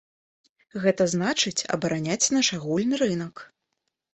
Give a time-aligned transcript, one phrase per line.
[0.85, 3.35] Гэта значыць абараняць наш агульны рынак.